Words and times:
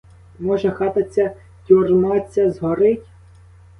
Може, 0.45 0.69
хата 0.71 1.03
ця, 1.03 1.29
тюрма 1.67 2.19
ця, 2.19 2.51
згорить? 2.51 3.05